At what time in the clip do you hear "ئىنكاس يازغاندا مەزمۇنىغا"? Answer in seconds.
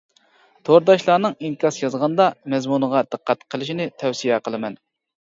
1.49-3.07